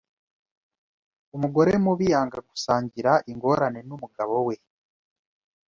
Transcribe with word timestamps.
Umugore 1.35 1.71
mubi 1.85 2.05
yanga 2.13 2.37
gusangira 2.49 3.11
ingorane 3.31 3.79
n’umugabo 3.87 4.33
we, 4.47 4.55